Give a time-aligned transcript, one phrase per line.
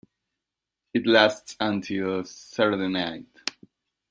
[0.95, 3.27] It lasts until Saturday night.